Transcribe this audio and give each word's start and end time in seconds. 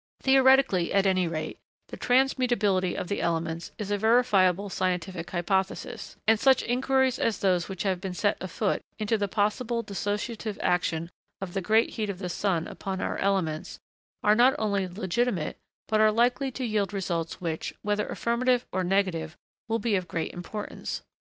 Theoretically, 0.23 0.91
at 0.91 1.05
any 1.05 1.27
rate, 1.27 1.59
the 1.89 1.95
transmutability 1.95 2.95
of 2.95 3.07
the 3.07 3.21
elements 3.21 3.71
is 3.77 3.91
a 3.91 3.99
verifiable 3.99 4.67
scientific 4.67 5.29
hypothesis; 5.29 6.15
and 6.25 6.39
such 6.39 6.63
inquiries 6.63 7.19
as 7.19 7.37
those 7.37 7.69
which 7.69 7.83
have 7.83 8.01
been 8.01 8.15
set 8.15 8.35
afoot, 8.41 8.81
into 8.97 9.15
the 9.15 9.27
possible 9.27 9.83
dissociative 9.83 10.57
action 10.59 11.11
of 11.39 11.53
the 11.53 11.61
great 11.61 11.91
heat 11.91 12.09
of 12.09 12.17
the 12.17 12.29
sun 12.29 12.67
upon 12.67 12.99
our 12.99 13.19
elements, 13.19 13.77
are 14.23 14.33
not 14.33 14.55
only 14.57 14.87
legitimate, 14.87 15.57
but 15.87 16.01
are 16.01 16.11
likely 16.11 16.49
to 16.49 16.65
yield 16.65 16.93
results 16.93 17.39
which, 17.39 17.71
whether 17.83 18.07
affirmative 18.07 18.65
or 18.71 18.83
negative, 18.83 19.37
will 19.67 19.77
be 19.77 19.93
of 19.95 20.07
great 20.07 20.31
importance. 20.33 21.03